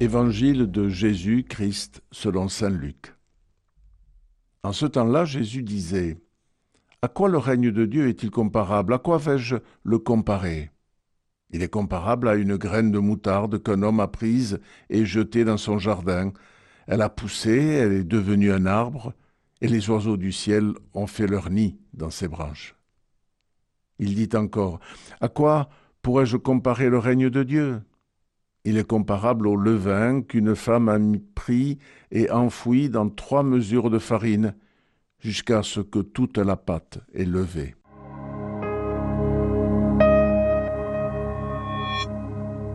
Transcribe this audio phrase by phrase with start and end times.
[0.00, 3.14] Évangile de Jésus-Christ selon Saint Luc.
[4.64, 6.18] En ce temps-là, Jésus disait,
[7.00, 8.92] À quoi le règne de Dieu est-il comparable?
[8.92, 10.72] À quoi vais-je le comparer
[11.50, 14.58] Il est comparable à une graine de moutarde qu'un homme a prise
[14.90, 16.32] et jetée dans son jardin.
[16.88, 19.14] Elle a poussé, elle est devenue un arbre,
[19.60, 22.74] et les oiseaux du ciel ont fait leur nid dans ses branches.
[24.00, 24.80] Il dit encore,
[25.20, 25.68] À quoi
[26.02, 27.80] pourrais-je comparer le règne de Dieu?
[28.64, 30.98] Il est comparable au levain qu'une femme a
[31.34, 31.78] pris
[32.10, 34.54] et enfoui dans trois mesures de farine
[35.18, 37.74] jusqu'à ce que toute la pâte est levée.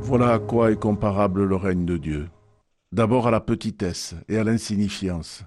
[0.00, 2.28] Voilà à quoi est comparable le règne de Dieu.
[2.92, 5.44] D'abord à la petitesse et à l'insignifiance.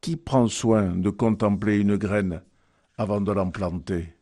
[0.00, 2.42] Qui prend soin de contempler une graine
[2.96, 4.14] avant de l'en planter?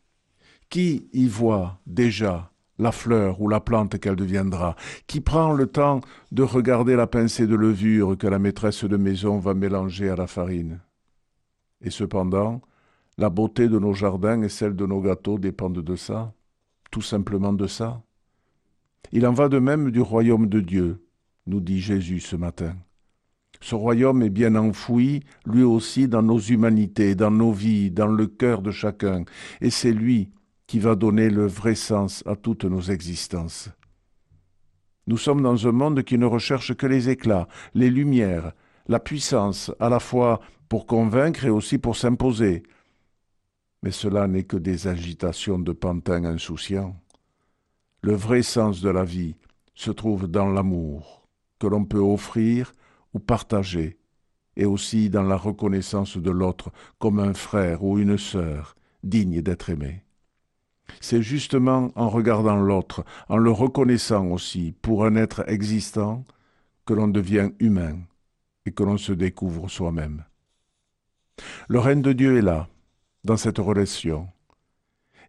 [0.69, 2.50] Qui y voit déjà
[2.81, 4.75] la fleur ou la plante qu'elle deviendra,
[5.07, 6.01] qui prend le temps
[6.33, 10.27] de regarder la pincée de levure que la maîtresse de maison va mélanger à la
[10.27, 10.81] farine.
[11.83, 12.63] Et cependant,
[13.19, 16.33] la beauté de nos jardins et celle de nos gâteaux dépendent de ça,
[16.91, 18.03] tout simplement de ça.
[19.13, 21.05] Il en va de même du royaume de Dieu,
[21.47, 22.77] nous dit Jésus ce matin.
[23.61, 28.27] Ce royaume est bien enfoui, lui aussi, dans nos humanités, dans nos vies, dans le
[28.27, 29.25] cœur de chacun,
[29.61, 30.31] et c'est lui
[30.71, 33.71] qui va donner le vrai sens à toutes nos existences.
[35.09, 38.53] Nous sommes dans un monde qui ne recherche que les éclats, les lumières,
[38.87, 42.63] la puissance, à la fois pour convaincre et aussi pour s'imposer.
[43.83, 46.95] Mais cela n'est que des agitations de pantins insouciants.
[48.03, 49.35] Le vrai sens de la vie
[49.75, 51.27] se trouve dans l'amour
[51.59, 52.73] que l'on peut offrir
[53.13, 53.99] ou partager,
[54.55, 59.69] et aussi dans la reconnaissance de l'autre comme un frère ou une sœur digne d'être
[59.69, 60.05] aimé.
[61.01, 66.25] C'est justement en regardant l'autre, en le reconnaissant aussi pour un être existant,
[66.87, 67.99] que l'on devient humain
[68.67, 70.25] et que l'on se découvre soi-même.
[71.69, 72.69] Le règne de Dieu est là,
[73.25, 74.29] dans cette relation.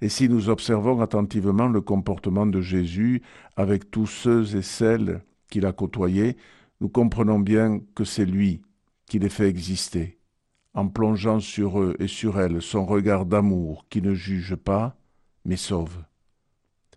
[0.01, 3.21] Et si nous observons attentivement le comportement de Jésus
[3.55, 6.37] avec tous ceux et celles qu'il a côtoyés,
[6.79, 8.61] nous comprenons bien que c'est lui
[9.05, 10.17] qui les fait exister,
[10.73, 14.97] en plongeant sur eux et sur elles son regard d'amour qui ne juge pas,
[15.45, 16.03] mais sauve.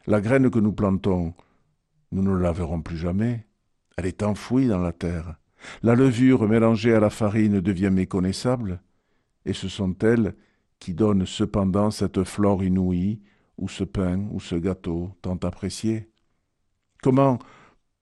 [0.06, 1.34] La graine que nous plantons,
[2.12, 3.47] nous ne la verrons plus jamais.
[3.97, 5.37] Elle est enfouie dans la terre.
[5.82, 8.82] La levure mélangée à la farine devient méconnaissable,
[9.47, 10.34] et ce sont elles
[10.78, 13.22] qui donnent cependant cette flore inouïe,
[13.56, 16.11] ou ce pain, ou ce gâteau tant apprécié.
[17.03, 17.38] Comment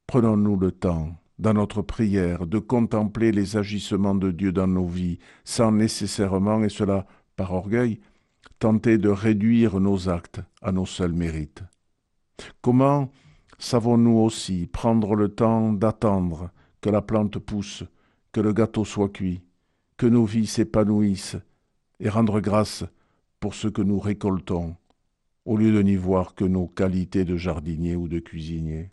[0.06, 5.18] prenons-nous le temps, dans notre prière, de contempler les agissements de Dieu dans nos vies,
[5.44, 8.00] sans nécessairement, et cela par orgueil,
[8.62, 11.64] tenter de réduire nos actes à nos seuls mérites.
[12.60, 13.10] Comment
[13.58, 17.82] savons-nous aussi prendre le temps d'attendre que la plante pousse,
[18.30, 19.42] que le gâteau soit cuit,
[19.96, 21.38] que nos vies s'épanouissent,
[21.98, 22.84] et rendre grâce
[23.40, 24.76] pour ce que nous récoltons,
[25.44, 28.92] au lieu de n'y voir que nos qualités de jardinier ou de cuisinier?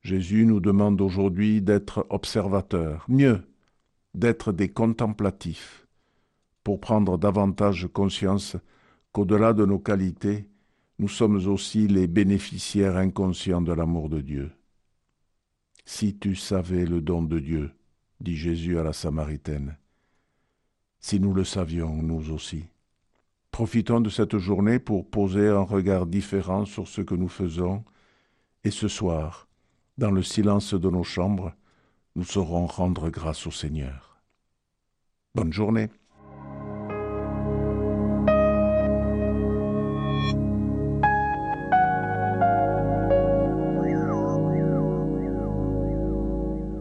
[0.00, 3.42] Jésus nous demande aujourd'hui d'être observateurs, mieux,
[4.14, 5.87] d'être des contemplatifs,
[6.68, 8.54] pour prendre davantage conscience
[9.12, 10.50] qu'au-delà de nos qualités,
[10.98, 14.50] nous sommes aussi les bénéficiaires inconscients de l'amour de Dieu.
[15.86, 17.70] Si tu savais le don de Dieu,
[18.20, 19.78] dit Jésus à la Samaritaine,
[21.00, 22.66] si nous le savions, nous aussi.
[23.50, 27.82] Profitons de cette journée pour poser un regard différent sur ce que nous faisons,
[28.62, 29.48] et ce soir,
[29.96, 31.54] dans le silence de nos chambres,
[32.14, 34.20] nous saurons rendre grâce au Seigneur.
[35.34, 35.88] Bonne journée.